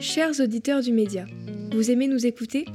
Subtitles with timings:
[0.00, 1.24] Chers auditeurs du média,
[1.72, 2.66] vous aimez nous écouter?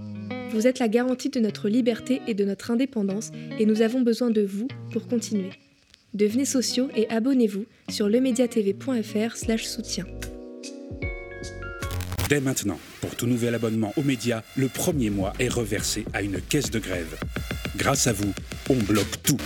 [0.51, 4.31] Vous êtes la garantie de notre liberté et de notre indépendance et nous avons besoin
[4.31, 5.51] de vous pour continuer.
[6.15, 10.05] Devenez sociaux et abonnez-vous sur lemediatv.fr soutien.
[12.27, 16.41] Dès maintenant, pour tout nouvel abonnement aux médias, le premier mois est reversé à une
[16.41, 17.19] caisse de grève.
[17.77, 18.33] Grâce à vous,
[18.69, 19.37] on bloque tout.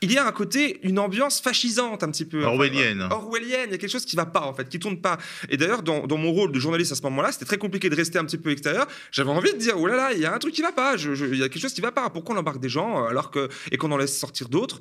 [0.00, 2.44] Il y a un côté, une ambiance fascisante un petit peu.
[2.44, 3.02] Orwellienne.
[3.10, 5.18] orwellienne, il y a quelque chose qui va pas en fait, qui tourne pas.
[5.48, 8.18] Et d'ailleurs, dans, mon rôle de journaliste à ce moment-là, c'était très compliqué de rester
[8.18, 8.86] un petit peu extérieur.
[9.10, 10.96] J'avais envie de dire, oh là là, il y a un truc qui va pas,
[10.96, 12.10] il y a quelque chose qui va pas.
[12.10, 14.80] Pourquoi on embarque des gens euh, alors que, et qu'on en laisse sortir d'autres?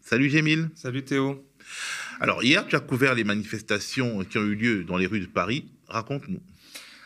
[0.00, 0.70] Salut Gémile.
[0.74, 1.44] Salut Théo.
[2.20, 5.26] Alors hier, tu as couvert les manifestations qui ont eu lieu dans les rues de
[5.26, 5.68] Paris.
[5.88, 6.40] Raconte-nous.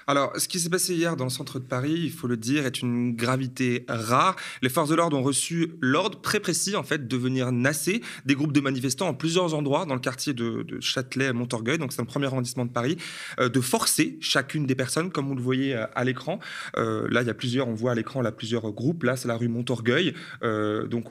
[0.07, 2.67] Alors, ce qui s'est passé hier dans le centre de Paris, il faut le dire,
[2.67, 4.37] est une gravité rare.
[4.63, 8.35] Les forces de l'ordre ont reçu l'ordre très précis, en fait, de venir nasser des
[8.35, 12.01] groupes de manifestants en plusieurs endroits dans le quartier de, Châtelet à Montorgueil, donc c'est
[12.01, 12.97] un premier arrondissement de Paris,
[13.39, 16.39] euh, de forcer chacune des personnes, comme vous le voyez euh, à l'écran.
[16.77, 19.03] Euh, là, il y a plusieurs, on voit à l'écran là plusieurs groupes.
[19.03, 21.07] Là, c'est la rue Montorgueil, donc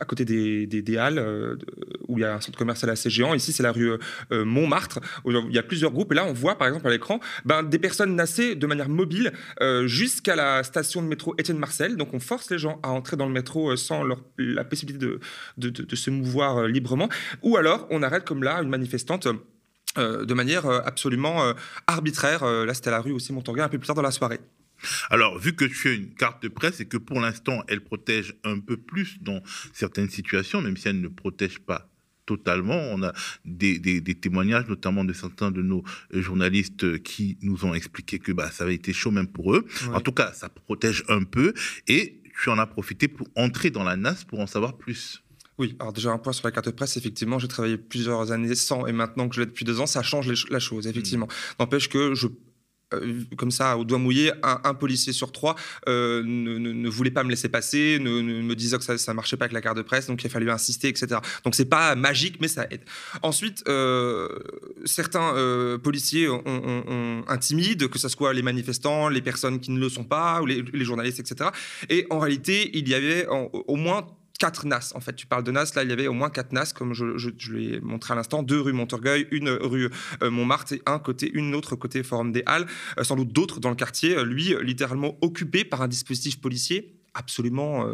[0.00, 1.58] à côté des, des, Halles,
[2.08, 3.34] où il y a un centre commercial assez géant.
[3.34, 3.92] Ici, c'est la rue
[4.30, 6.12] Montmartre, où il y a plusieurs groupes.
[6.12, 9.86] Et là, on voit, par exemple, à l'écran, ben, des personnes de manière mobile euh,
[9.86, 11.96] jusqu'à la station de métro Étienne Marcel.
[11.96, 15.04] Donc on force les gens à entrer dans le métro euh, sans leur, la possibilité
[15.04, 15.20] de,
[15.58, 17.08] de, se mouvoir euh, librement.
[17.42, 19.28] Ou alors on arrête comme là une manifestante.
[19.96, 21.54] de manière absolument
[21.86, 22.44] arbitraire.
[22.44, 24.40] là, c'était à la rue aussi Montorgueil un peu plus tard dans la soirée.
[25.08, 28.34] Alors, vu que tu as une carte de presse et que pour l'instant, elle protège
[28.42, 29.40] un peu plus dans
[29.72, 31.93] certaines situations, même si elle ne protège pas
[32.26, 32.76] totalement.
[32.76, 33.12] On a
[33.44, 38.64] des, témoignages, notamment de certains de nos journalistes qui nous ont expliqué que bah, ça
[38.64, 39.66] avait été chaud même pour eux.
[39.92, 41.52] En tout cas, ça protège un peu.
[41.88, 45.22] Et tu en as profité pour entrer dans la NAS pour en savoir plus.
[45.58, 48.56] Oui, alors déjà un point sur la carte de presse, effectivement, j'ai travaillé plusieurs années
[48.56, 51.26] sans et maintenant que je l'ai depuis deux ans, ça change la chose, effectivement.
[51.26, 51.54] Mmh.
[51.60, 52.30] N'empêche que je euh,
[53.36, 55.56] comme ça, au doigt mouillé, un, policier sur trois
[55.88, 59.44] euh, ne, voulait pas me laisser passer, ne, me disait que ça ne marchait pas
[59.44, 61.20] avec la carte de presse, donc il a fallu insister, etc.
[61.44, 62.82] Donc c'est pas magique, mais ça aide.
[63.22, 64.28] Ensuite, euh,
[64.84, 65.34] certains
[65.82, 70.42] policiers ont, intimident, que ce soit les manifestants, les personnes qui ne le sont pas,
[70.42, 71.50] ou les, journalistes, etc.
[71.88, 74.06] Et en réalité, il y avait au moins
[74.38, 74.92] quatre NAS.
[74.94, 76.92] En fait, tu parles de NAS, là, il y avait au moins quatre NAS, comme
[76.92, 79.90] je, je, l'ai montré à l'instant, deux rue Montorgueil, une rue
[80.22, 82.66] euh, Montmartre et un côté, une autre côté Forum des Halles,
[82.98, 86.94] euh, sans doute d'autres dans le quartier, euh, lui, littéralement occupé par un dispositif policier
[87.16, 87.86] absolument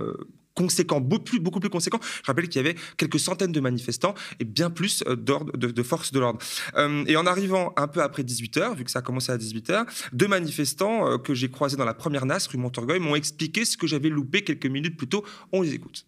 [0.54, 2.00] conséquent, beaucoup plus, beaucoup plus conséquent.
[2.02, 6.20] Je rappelle qu'il y avait quelques centaines de manifestants et bien plus de, forces de
[6.20, 6.38] l'ordre.
[7.06, 9.84] et en arrivant un peu après 18h, vu que ça a commencé à 18h,
[10.14, 13.86] deux manifestants que j'ai croisés dans la première NAS, rue Montorgueil, m'ont expliqué ce que
[13.86, 15.22] j'avais loupé quelques minutes plus tôt.
[15.52, 16.06] On les écoute.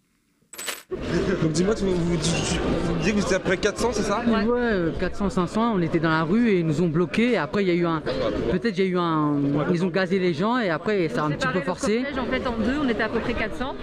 [1.42, 4.22] Donc dis-moi, tu, vous, disiez que vous étiez après 400, c'est ça?
[4.26, 7.32] Ouais, 400, 500, on était dans la rue et ils nous ont bloqués.
[7.32, 8.02] Et après, il y a eu un.
[8.50, 9.36] Peut-être il y a eu un.
[9.72, 12.04] Ils ont gazé les gens et après, ça a un petit peu forcé.
[12.18, 13.74] en fait en deux, on était à peu près 400.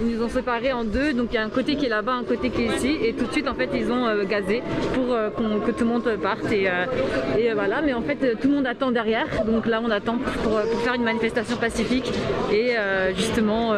[0.00, 2.12] Ils nous ont séparés en deux, donc il y a un côté qui est là-bas,
[2.12, 2.98] un côté qui est ici.
[3.02, 4.62] Et tout de suite, en fait, ils ont euh, gazé
[4.94, 6.50] pour euh, que tout le monde parte.
[6.52, 6.86] Et, euh,
[7.38, 9.26] et, voilà, mais en fait, tout le monde attend derrière.
[9.44, 12.12] Donc là, on attend pour, pour faire une manifestation pacifique
[12.52, 12.72] et
[13.16, 13.72] justement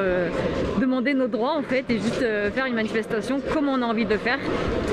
[0.80, 2.20] demander nos droits, en fait, et juste
[2.54, 4.38] faire une manifestation comme on a envie de le faire.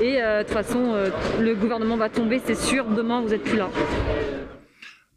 [0.01, 1.09] Et euh, de toute façon, euh,
[1.39, 2.85] le gouvernement va tomber, c'est sûr.
[2.85, 3.69] Demain, vous n'êtes plus là.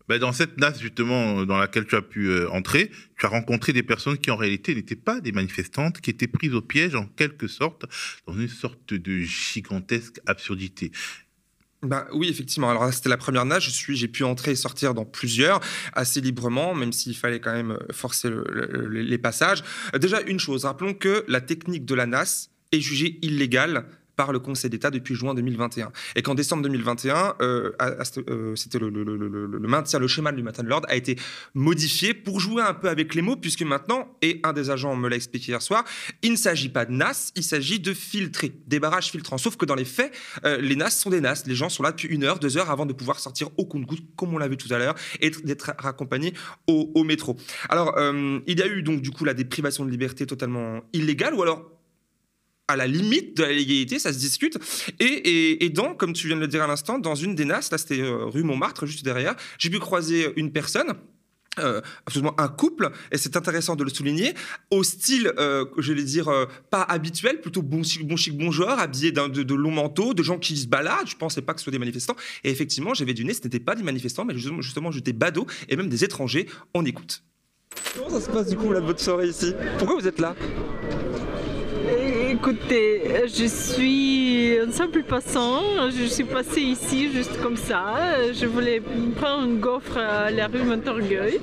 [0.07, 3.73] Ben dans cette NAS justement dans laquelle tu as pu euh, entrer, tu as rencontré
[3.73, 7.07] des personnes qui en réalité n'étaient pas des manifestantes, qui étaient prises au piège en
[7.07, 7.87] quelque sorte
[8.27, 10.93] dans une sorte de gigantesque absurdité.
[11.83, 12.71] Ben, oui, effectivement.
[12.71, 13.67] Alors c'était la première nage.
[13.67, 15.61] Je suis, j'ai pu entrer et sortir dans plusieurs
[15.95, 18.31] assez librement, même s'il fallait quand même forcer
[18.91, 19.63] les passages.
[19.99, 23.87] Déjà une chose, rappelons que la technique de la NAS est jugée illégale
[24.17, 25.93] par le Conseil d'État depuis juin 2021.
[26.17, 28.91] Et qu'en décembre 2021, euh, euh, c'était le,
[29.61, 31.17] maintien, le schéma du maintien de l'ordre a été
[31.55, 35.09] modifié pour jouer un peu avec les mots, puisque maintenant, et un des agents me
[35.09, 35.85] l'a expliqué hier soir,
[36.23, 39.39] il ne s'agit pas de NAS, il s'agit de filtrer, des barrages filtrants.
[39.39, 40.13] Sauf que dans les faits,
[40.45, 41.45] euh, les NAS sont des NAS.
[41.47, 44.05] Les gens sont là depuis une heure, deux heures avant de pouvoir sortir au compte-goutte,
[44.17, 46.35] comme on l'a vu tout à l'heure, et d'être raccompagnés
[46.67, 47.37] au, au, métro.
[47.69, 47.99] Alors,
[48.47, 51.75] il y a eu donc du coup la déprivation de liberté totalement illégale, ou alors
[52.69, 54.59] à la limite de la légalité, ça se discute.
[55.01, 57.69] Et, et, dans, comme tu viens de le dire à l'instant, dans une des NAS,
[57.71, 60.95] là c'était euh, rue Montmartre, juste derrière, j'ai pu croiser une personne.
[61.61, 64.35] Euh, absolument un couple, et c'est intéressant de le souligner,
[64.73, 68.51] au style, euh, je vais dire, euh, pas habituel, plutôt bon chic, bon chic, bon
[68.51, 71.61] genre, habillé de, de longs manteaux, de gens qui se baladent, je pensais pas que
[71.61, 74.35] ce soit des manifestants, et effectivement, j'avais du nez, ce n'était pas des manifestants, mais
[74.35, 77.23] justement, justement j'étais badauds, et même des étrangers, on écoute.
[77.97, 79.55] Comment ça se passe du coup, là, votre soirée ici?
[79.79, 80.35] Pourquoi vous êtes là?
[82.47, 84.24] Écoutez, je suis
[84.61, 85.91] un simple passant.
[85.91, 88.33] Je suis passée ici juste comme ça.
[88.33, 88.81] Je voulais
[89.17, 91.41] prendre une gaufre à la rue Montorgueil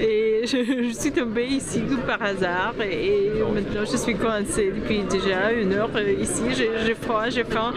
[0.00, 5.72] et je, suis tombée ici par hasard et maintenant je suis coincée depuis déjà une
[5.72, 6.42] heure ici.
[6.54, 7.72] J'ai froid, j'ai faim.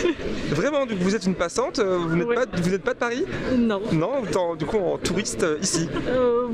[0.50, 3.24] Vraiment, vous êtes une passante Vous n'êtes pas, pas, de Paris
[3.56, 3.82] Non.
[3.92, 6.48] Non, du coup en touriste ici euh,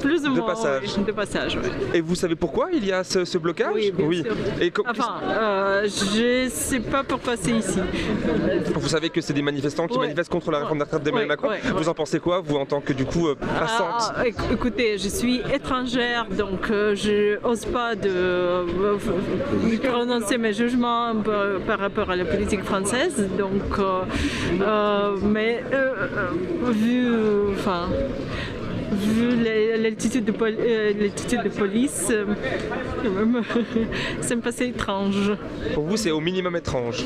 [0.00, 0.36] Plus ou moins.
[0.36, 0.96] De passage.
[0.98, 1.58] de passage,
[1.92, 4.24] Et vous savez pourquoi il y a ce, blocage Oui, oui.
[4.60, 7.80] Et enfin, euh, je sais pas pourquoi c'est ici.
[8.74, 11.48] Vous savez que c'est des manifestants qui manifestent contre la réforme de d'Emmanuel Macron.
[11.76, 15.08] Vous en pensez quoi, vous, en tant que du coup euh, passante ah, Écoutez, je
[15.08, 18.64] suis étrangère, donc euh, je n'ose pas de
[19.82, 21.14] prononcer mes jugements
[21.66, 23.28] par, rapport à la politique française.
[23.38, 23.78] Donc,
[25.22, 25.62] mais
[26.72, 27.08] vu,
[27.58, 27.88] enfin
[28.92, 29.36] vu
[29.82, 32.24] l'altitude de, euh, de, police, euh,
[34.20, 35.32] ça me passait étrange.
[35.74, 37.04] Pour vous, c'est au minimum étrange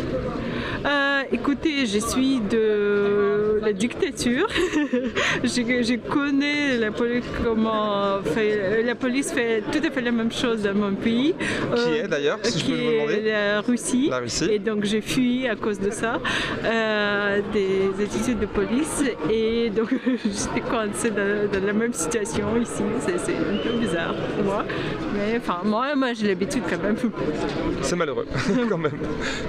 [0.84, 4.48] euh, Écoutez, je suis de la dictature.
[5.44, 10.62] je, connais la police, comment fait, la police fait tout à fait la même chose
[10.62, 11.34] dans mon pays.
[11.74, 14.08] Qui est d'ailleurs, si je peux vous demander la Russie.
[14.10, 14.50] la Russie.
[14.50, 16.20] Et donc j'ai fui à cause de ça,
[17.52, 19.04] des attitudes de police.
[19.30, 22.82] Et donc j'étais coincée dans, dans la même situation ici.
[23.00, 24.64] C'est un peu bizarre pour moi.
[25.14, 26.96] Mais enfin, moi, moi j'ai l'habitude quand même.
[27.82, 28.26] C'est malheureux,
[28.68, 28.98] quand même.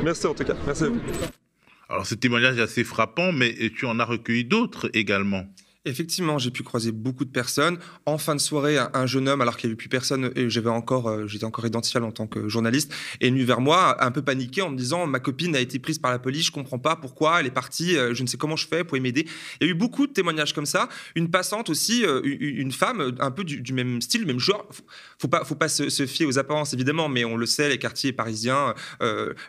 [0.03, 0.56] Merci en tout cas.
[0.65, 0.85] Merci.
[1.89, 5.45] Alors, ce témoignage est assez frappant, mais tu en as recueilli d'autres également.
[5.83, 7.80] Effectivement, j'ai pu croiser beaucoup de personnes.
[8.06, 11.28] En fin de soirée, un, jeune homme, alors qu'il n'y avait plus personne, et euh,
[11.28, 14.69] j'étais encore identifiable en tant que journaliste, est venu vers moi, un peu paniqué, en
[14.69, 17.48] me disant ma copine a été prise par la police, je comprends pas pourquoi, elle
[17.48, 19.25] est partie, euh, je ne sais comment je fais, pouvez m'aider.
[19.60, 20.88] Il y a eu beaucoup de témoignages comme ça.
[21.16, 24.68] Une passante aussi, euh, une femme, un peu du, même style, même genre.
[25.18, 28.13] Faut pas, faut pas se, fier aux apparences évidemment, mais on le sait, les quartiers
[28.13, 28.75] parisiens,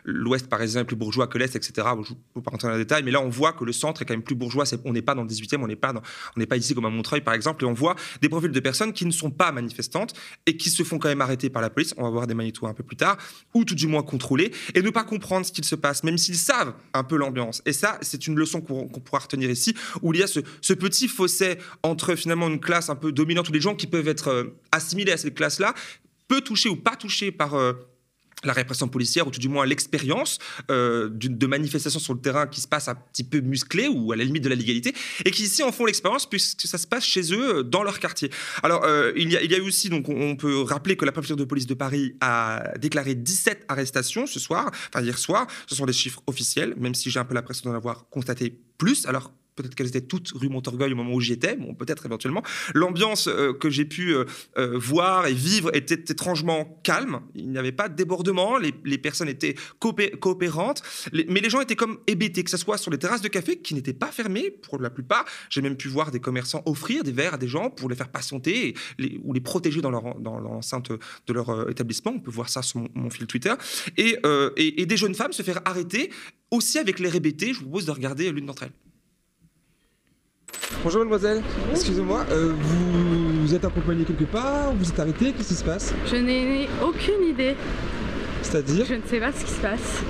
[0.03, 1.73] l'Ouest parisien est plus bourgeois que l'Est, etc.
[2.03, 4.01] je ne vais pas rentrer dans les détails, mais là on voit que le centre
[4.01, 4.63] est quand même plus bourgeois.
[4.85, 6.01] on n'est pas dans le 18e, on n'est pas dans
[6.35, 8.59] on n'est pas ici comme à Montreuil, par exemple, et on voit des profils de
[8.59, 10.13] personnes qui ne sont pas manifestantes
[10.45, 11.93] et qui se font quand même arrêter par la police.
[11.97, 13.17] On va voir des magnétos un peu plus tard,
[13.53, 16.37] ou tout du moins contrôler, et ne pas comprendre ce qu'il se passe, même s'ils
[16.37, 17.61] savent un peu l'ambiance.
[17.65, 21.07] Et ça, c'est une leçon qu'on pourra retenir ici, où il y a ce, petit
[21.07, 24.59] fossé entre finalement une classe un peu dominante, où les gens qui peuvent être euh,
[24.71, 25.73] assimilés à cette classe-là,
[26.27, 27.73] peut toucher ou pas toucher par euh,
[28.45, 30.39] la répression policière, ou tout du moins l'expérience
[30.71, 34.15] euh, de manifestations sur le terrain qui se passe un petit peu musclées ou à
[34.15, 34.93] la limite de la légalité,
[35.25, 37.99] et qui ici en font l'expérience puisque ça se passe chez eux, euh, dans leur
[37.99, 38.29] quartier.
[38.61, 41.11] Alors, euh, il, y a, il y a aussi, donc on peut rappeler que la
[41.11, 45.75] préfecture de police de Paris a déclaré 17 arrestations ce soir, enfin hier soir, ce
[45.75, 49.05] sont des chiffres officiels, même si j'ai un peu l'impression d'en avoir constaté plus.
[49.05, 52.43] Alors, peut-être qu'elles étaient toutes rue Montorgueil au moment où j'y étais, bon, peut-être éventuellement.
[52.73, 54.25] L'ambiance euh, que j'ai pu euh,
[54.57, 57.21] euh, voir et vivre était étrangement calme.
[57.35, 61.99] Il n'y avait pas de débordement, les, personnes étaient coopérantes, mais les gens étaient comme
[62.07, 64.89] hébétés, que ce soit sur les terrasses de café qui n'étaient pas fermées pour la
[64.89, 65.25] plupart.
[65.49, 68.09] J'ai même pu voir des commerçants offrir des verres à des gens pour les faire
[68.09, 68.75] patienter
[69.23, 72.13] ou les protéger dans l'enceinte de leur établissement.
[72.15, 73.53] On peut voir ça sur mon, fil Twitter.
[73.97, 76.11] Et, des jeunes femmes se faire arrêter
[76.51, 77.53] aussi avec les RBT.
[77.53, 78.92] Je vous propose de regarder l'une d'entre elles.
[80.81, 81.41] Bonjour mademoiselle,
[81.71, 85.33] excusez-moi, euh, vous, êtes accompagnée quelque part Vous êtes arrêtée?
[85.33, 85.93] Qu'est-ce qui se passe?
[86.09, 87.55] Je n'ai aucune idée.
[88.41, 88.85] C'est-à-dire?
[88.85, 90.01] Je ne sais pas ce qui se passe.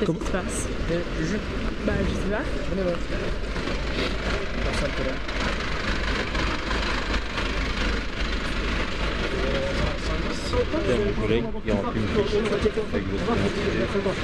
[0.00, 0.66] Qu'est-ce qui se passe?
[1.20, 1.36] Je...
[1.86, 2.42] Bah je sais pas.
[2.70, 2.96] Venez voir.
[10.84, 13.28] Il y a mon collègue qui a rempli une fiche avec votre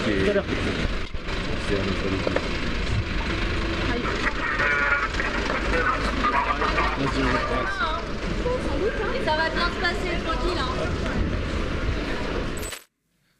[0.04, 0.32] qui est...
[1.68, 2.74] C'est un Et
[5.75, 6.04] Hein.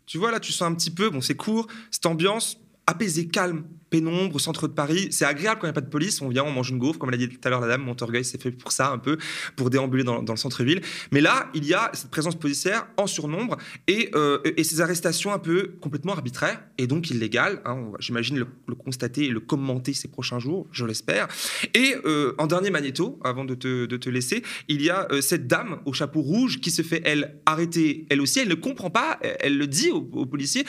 [0.07, 3.65] Tu vois, là, tu sens un petit peu, bon, c'est court, cette ambiance apaisée, calme,
[3.95, 5.07] pénombre, au centre de Paris.
[5.13, 6.21] C'est agréable quand il n'y a pas de police.
[6.21, 7.83] On vient, on mange une gaufre, comme l'a dit tout à l'heure la dame.
[7.83, 9.19] Montorgueil, c'est fait pour ça, un peu,
[9.55, 10.81] pour déambuler dans, le centre-ville.
[11.13, 15.39] Mais là, il y a cette présence policière en surnombre et, euh, ces arrestations un
[15.39, 17.63] peu complètement arbitraires et donc illégales.
[17.67, 17.93] Hein.
[18.01, 21.29] J'imagine le, constater et le commenter ces prochains jours, je l'espère.
[21.75, 25.79] Et euh, en dernier magnéto, avant de te, laisser, il y a euh, cette dame
[25.85, 28.41] au chapeau rouge qui se fait, elle, arrêter, elle aussi.
[28.41, 30.65] Elle ne comprend pas, elle, le dit aux, policiers.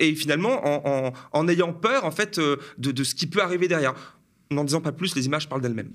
[0.00, 2.38] et finalement, en, en, en ayant peur, en fait,
[2.78, 3.94] de, ce qui peut arriver derrière.
[4.50, 5.92] N'en disant pas plus, les images parlent d'elles-mêmes.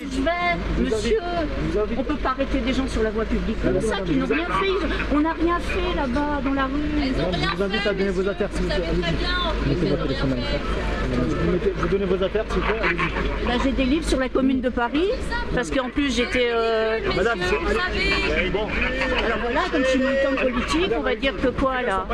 [0.00, 1.18] Je vais, monsieur,
[1.96, 4.46] on peut pas arrêter des gens sur la voie publique comme ça qui n'ont rien
[4.46, 4.86] fait.
[5.12, 6.72] On n'a rien fait là-bas dans la rue.
[6.98, 9.08] Ils ont rien je vous invite fait, à donner vos affaires s'il vous vous plaît.
[11.10, 12.80] Vous, mettez- vous donnez vos affaires s'il vous plaît.
[12.82, 13.62] Allez-y.
[13.64, 15.08] J'ai des livres sur la commune de Paris
[15.52, 16.50] parce qu'en plus j'étais.
[16.52, 18.52] euh, Madame, vous savez.
[19.26, 22.06] Alors voilà, comme je suis militante politique, on va dire que quoi là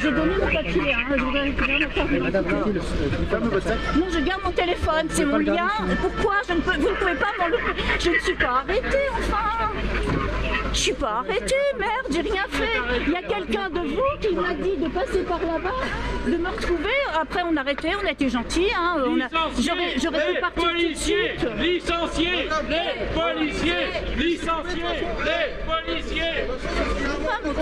[0.00, 2.80] J'ai donné mon papier, hein, je voudrais récupérer mon carte d'identité.
[3.96, 5.68] Non, je garde mon téléphone, c'est mon lien.
[6.00, 7.82] Pourquoi je ne peux, Vous ne pouvez pas m'enlever?
[7.98, 9.72] Je ne suis pas arrêtée, enfin
[10.72, 12.78] Je suis pas arrêtée, merde, j'ai rien fait.
[13.06, 15.70] Il y a quelqu'un de vous qui m'a dit de passer par là-bas,
[16.26, 16.88] de me retrouver.
[17.20, 18.70] Après, on a arrêté, on a été gentils.
[18.76, 19.28] Hein, on a-
[19.60, 21.46] J'aurais pu partir tout de suite.
[21.60, 23.72] Licenciés les policiers
[24.16, 24.82] Licenciés
[25.24, 26.46] les policiers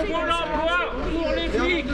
[0.07, 0.79] Pour l'emploi,
[1.11, 1.85] pour les flics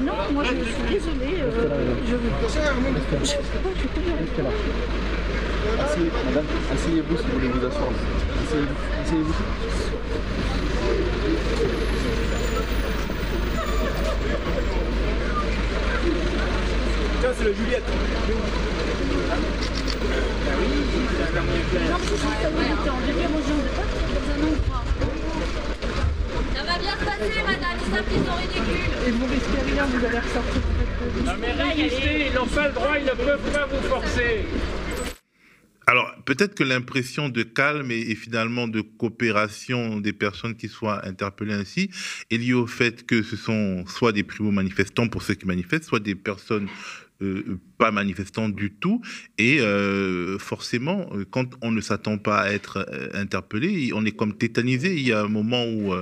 [0.00, 1.40] Non, moi je suis désolée.
[1.42, 5.21] euh, je je sais pas, je
[5.62, 7.88] Asseyez, madame, asseyez-vous si vous voulez vous asseoir.
[8.44, 8.74] Asseyez-vous.
[9.04, 9.34] Asseyez-vous.
[17.20, 17.84] Tiens, c'est le Juliette.
[26.54, 27.78] Ça va bien se passer, madame.
[28.08, 28.92] Qu'ils sont ridicules.
[29.06, 30.62] Et vous risquez rien, vous allez ressortir.
[31.24, 34.46] Non mais résistez, ils n'ont pas le droit, ils ne peuvent pas vous forcer
[35.92, 41.52] Alors, peut-être que l'impression de calme et, finalement de coopération des personnes qui soient interpellées
[41.52, 41.90] ainsi
[42.30, 46.00] est liée au fait que ce sont soit des primo-manifestants pour ceux qui manifestent, soit
[46.00, 46.66] des personnes
[47.20, 49.02] euh, pas manifestants du tout.
[49.36, 54.34] Et euh, forcément, euh, quand on ne s'attend pas à être interpellé, on est comme
[54.38, 54.94] tétanisé.
[54.94, 55.92] Il y a un moment où,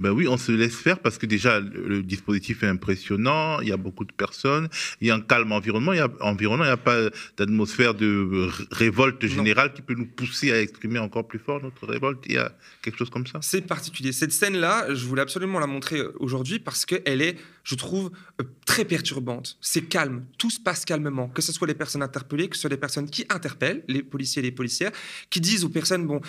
[0.00, 3.60] ben oui, on se laisse faire parce que déjà le, dispositif est impressionnant.
[3.60, 4.68] Il y a beaucoup de personnes.
[5.00, 5.92] Il y a un calme environnement.
[5.92, 6.64] Il y a environnement.
[6.64, 11.28] Il n'y a pas d'atmosphère de révolte générale qui peut nous pousser à exprimer encore
[11.28, 12.24] plus fort notre révolte.
[12.26, 12.52] Il y a
[12.82, 13.38] quelque chose comme ça?
[13.42, 14.12] C'est particulier.
[14.12, 18.44] Cette scène-là, je voulais absolument la montrer euh, aujourd'hui parce qu'elle est, je trouve, euh,
[18.64, 19.58] très perturbante.
[19.60, 20.24] C'est calme.
[20.38, 21.28] Tout se passe calmement.
[21.28, 24.40] Que ce soit les personnes interpellées, que ce soit les personnes qui interpellent, les policiers
[24.40, 24.92] et les policières,
[25.28, 26.20] qui disent aux personnes, bon,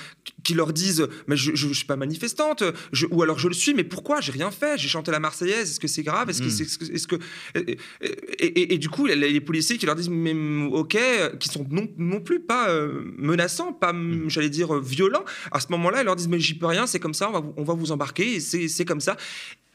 [0.43, 3.73] qui leur disent, mais je ne suis pas manifestante, je- ou alors je le suis,
[3.73, 4.77] mais pourquoi J'ai rien fait?
[4.77, 5.69] J'ai chanté la Marseillaise.
[5.71, 6.29] Est-ce que c'est grave?
[6.29, 6.49] Est-ce que Mm.
[6.51, 7.15] c'est, est-ce que, est-ce que-
[7.55, 10.33] et, et- et- et du coup, les, les policiers qui leur disent, mais
[10.71, 10.97] ok,
[11.39, 14.29] qui sont non, non plus pas euh, menaçants, pas, Mm.
[14.29, 15.23] j'allais dire, euh, violents.
[15.51, 17.39] À ce moment-là, ils leur disent, mais j'y peux rien, c'est comme ça, on va
[17.39, 19.17] vous, on va vous embarquer, et c'est, c'est comme ça.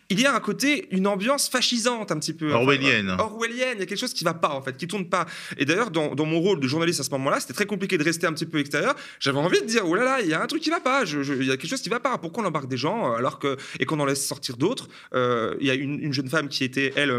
[0.09, 2.53] Il y a un côté, une ambiance fascisante un petit peu.
[2.53, 3.11] Orwellienne.
[3.11, 5.27] euh, orwellienne, il y a quelque chose qui va pas en fait, qui tourne pas.
[5.59, 8.05] Et d'ailleurs, dans, dans mon rôle de journaliste à ce moment-là, c'était très compliqué de
[8.05, 8.95] rester un petit peu extérieur.
[9.19, 11.05] J'avais envie de dire, oh là là, il y a un truc qui va pas,
[11.05, 12.17] je- je- il y a quelque chose qui va pas.
[12.19, 15.55] Pourquoi on embarque des gens euh, alors que et qu'on en laisse sortir d'autres Euh,
[15.61, 17.11] Il y a une, une jeune femme qui était elle.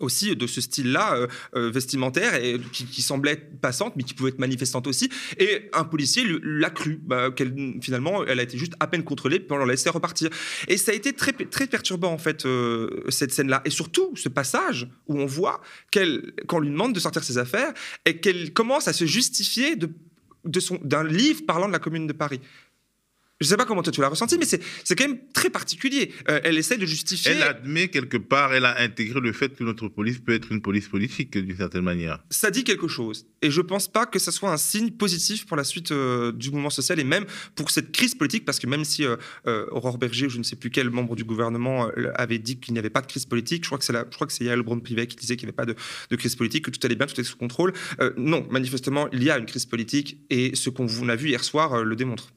[0.00, 4.38] Aussi de ce style-là euh, euh, vestimentaire et qui, semblait passante mais qui pouvait être
[4.38, 5.08] manifestante aussi.
[5.38, 9.40] Et un policier l'a cru bah, qu'elle finalement elle a été juste à peine contrôlée
[9.40, 10.30] puis on l'a laissé repartir.
[10.68, 13.62] Et ça a été très très perturbant en fait euh, cette scène-là.
[13.64, 15.60] Et surtout ce passage où on voit
[15.90, 17.72] qu'elle qu'on lui demande de sortir ses affaires
[18.04, 19.90] et qu'elle commence à se justifier de
[20.82, 22.40] d'un livre parlant de la commune de Paris
[23.40, 24.60] je sais pas comment toi tu l'as ressenti mais c'est
[24.96, 28.80] quand même très particulier Euh, elle essaie de justifier Elle admet quelque part, elle a
[28.80, 32.22] intégré le fait que notre police peut être une police politique d'une certaine manière.
[32.30, 33.26] ça dit quelque chose.
[33.42, 36.50] Et je pense pas que ça soit un signe positif pour la suite euh, du
[36.50, 37.26] mouvement social et même
[37.56, 40.42] pour cette crise politique, parce que même si euh, euh, Aurore Berger ou je ne
[40.44, 43.64] sais plus quel membre du gouvernement avait dit qu'il n'y avait pas de crise politique,
[43.64, 45.50] je crois que c'est la- je crois que c'est Yael Braun-Pivet qui disait qu'il n'y
[45.50, 45.74] avait pas de,
[46.10, 47.72] de crise politique, que tout allait bien, tout est sous contrôle.
[48.16, 51.82] Non, manifestement, il y a une crise politique et ce qu'on a vu hier soir
[51.84, 52.32] le démontre.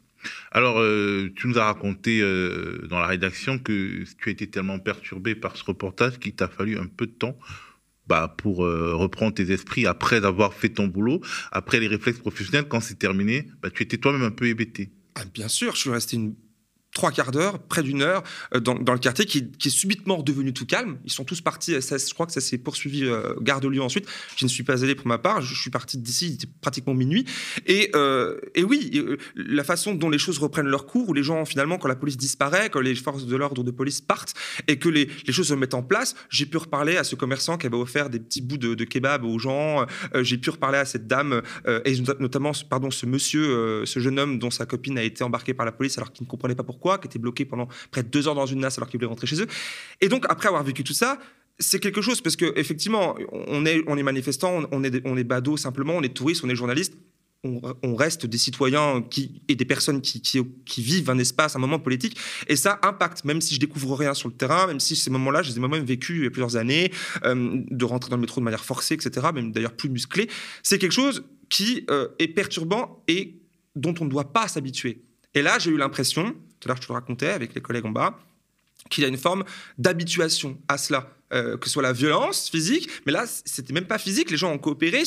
[0.51, 4.79] Alors, euh, tu nous as raconté euh, dans la rédaction que tu as été tellement
[4.79, 7.37] perturbé par ce reportage qu'il t'a fallu un peu de temps
[8.07, 12.67] bah, pour euh, reprendre tes esprits après avoir fait ton boulot, après les réflexes professionnels,
[12.67, 14.91] quand c'est terminé, bah, tu étais toi-même un peu hébété.
[15.15, 16.35] Ah, bien sûr, je suis resté une
[16.97, 18.23] trois quarts d'heure, près d'une heure,
[18.55, 20.97] euh, dans, le quartier qui, est subitement redevenu tout calme.
[21.05, 21.73] Ils sont tous partis.
[21.73, 24.07] Je crois que ça s'est poursuivi euh, gare de ensuite.
[24.35, 25.41] Je ne suis pas allé pour ma part.
[25.41, 27.25] Je, suis parti d'ici, il était pratiquement minuit.
[27.67, 31.45] Et, euh, oui, euh, la façon dont les choses reprennent leur cours, où les gens,
[31.45, 34.33] finalement, quand la police disparaît, quand les forces de l'ordre de police partent
[34.67, 37.67] et que les, choses se mettent en place, j'ai pu reparler à ce commerçant qui
[37.67, 39.85] avait offert des petits bouts de, kebab aux gens.
[40.15, 41.41] J'ai pu reparler à cette dame,
[41.85, 45.65] et notamment, pardon, ce monsieur, ce jeune homme dont sa copine a été embarquée par
[45.65, 48.27] la police alors qu'il ne comprenait pas pourquoi, qui était bloqué pendant près de deux
[48.27, 49.47] heures dans une nasse alors qu'il voulait rentrer chez eux.
[50.01, 51.19] Et donc, après avoir vécu tout ça,
[51.59, 55.23] c'est quelque chose parce que effectivement, on est, on est manifestant, on est, on est
[55.23, 56.93] badaud simplement, on est touriste, on est journaliste.
[57.43, 61.79] On, reste des citoyens qui, et des personnes qui, qui, vivent un espace, un moment
[61.79, 62.17] politique,
[62.47, 65.43] et ça impacte, même si je découvre rien sur le terrain, même si ces moments-là,
[65.43, 66.91] je les ai moi-même vécus il y a plusieurs années,
[67.23, 70.27] euh, de rentrer dans le métro de manière forcée, etc., même d'ailleurs plus musclé,
[70.61, 71.85] c'est quelque chose qui
[72.19, 73.39] est perturbant et
[73.77, 75.03] dont on ne doit pas s'habituer.
[75.33, 77.85] Et là, j'ai eu l'impression, tout à l'heure je te le racontais avec les collègues
[77.85, 78.19] en bas,
[78.89, 79.43] qu'il y a une forme
[79.77, 81.09] d'habituation à cela.
[81.33, 84.31] Euh, que ce soit la violence physique, mais là, c'était même pas physique.
[84.31, 85.03] Les gens ont coopéré,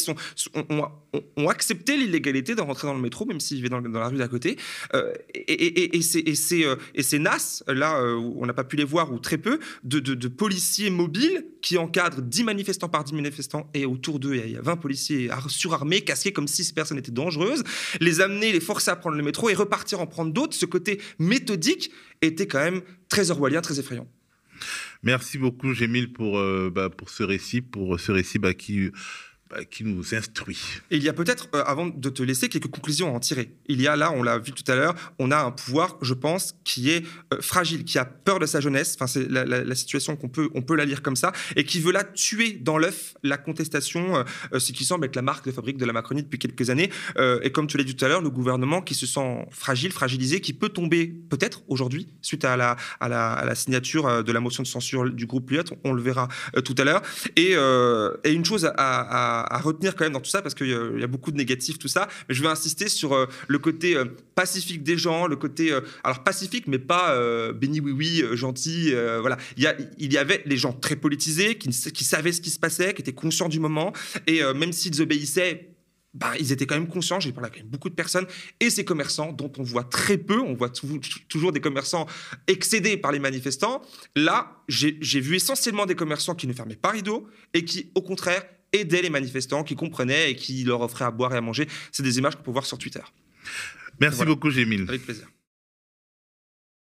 [0.54, 4.28] ont, accepté l'illégalité de rentrer dans le métro, même s'ils vivaient dans, la rue d'à
[4.28, 4.56] côté.
[4.92, 9.18] Euh, et, et, ces, euh, NAS, là où on n'a pas pu les voir, ou
[9.18, 14.34] très peu, de, policiers mobiles qui encadrent 10 manifestants par 10 manifestants, et autour d'eux,
[14.34, 17.64] il y a 20 policiers surarmés, casqués comme si ces personnes étaient dangereuses,
[17.98, 20.54] les amener, les forcer à prendre le métro et repartir en prendre d'autres.
[20.54, 24.06] Ce côté méthodique était quand même très orwellien, très effrayant.
[25.02, 28.90] Merci beaucoup, Gémile, pour, euh, bah, pour ce récit, pour ce récit bah, qui
[29.71, 30.59] qui nous instruit.
[30.90, 33.52] Il y a peut-être, euh, avant de te laisser, quelques conclusions à en tirer.
[33.66, 36.14] Il y a là, on l'a vu tout à l'heure, on a un pouvoir, je
[36.14, 38.95] pense, qui est euh, fragile, qui a peur de sa jeunesse.
[38.95, 41.92] Enfin, c'est la, situation qu'on peut, on peut la lire comme ça, et qui veut
[41.92, 45.78] là tuer dans l'œuf la contestation, euh, ce qui semble être la marque de fabrique
[45.78, 46.90] de la Macronie depuis quelques années.
[47.42, 50.40] et comme tu l'as dit tout à l'heure, le gouvernement qui se sent fragile, fragilisé,
[50.40, 55.26] qui peut tomber peut-être aujourd'hui suite à la, signature de la motion de censure du
[55.26, 56.28] groupe Lyot, on, le verra
[56.64, 57.02] tout à l'heure.
[57.37, 57.54] Et,
[58.25, 61.37] une chose à, retenir quand même dans tout ça, parce qu'il y, a beaucoup de
[61.37, 62.09] négatifs, tout ça.
[62.28, 64.04] Mais je vais insister sur euh, le côté euh,
[64.35, 67.18] pacifique des gens, le côté, euh, alors pacifique, mais pas
[67.52, 68.92] béni oui oui, gentil.
[69.20, 69.37] voilà.
[69.56, 72.50] Il y, a, il y avait les gens très politisés, qui, qui savaient ce qui
[72.50, 73.92] se passait, qui étaient conscients du moment,
[74.26, 75.70] et même s'ils obéissaient
[76.12, 78.26] bah, ils étaient quand même conscients, j'ai parlé avec beaucoup de personnes,
[78.59, 80.70] et ces commerçants dont on voit très peu, on voit
[81.28, 82.06] toujours des commerçants
[82.47, 83.82] excédés par les manifestants.
[84.16, 88.44] Là, j'ai vu essentiellement des commerçants qui ne fermaient pas rideau et qui, au contraire,
[88.72, 91.66] aider les manifestants, qui comprenaient et qui leur offraient à boire et à manger.
[91.92, 93.02] C'est des images qu'on peut voir sur Twitter.
[94.00, 94.86] Merci beaucoup, Gémile.
[94.88, 95.26] Avec plaisir.